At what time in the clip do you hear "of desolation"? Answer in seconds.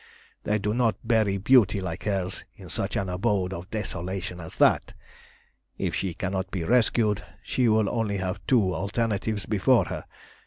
3.53-4.39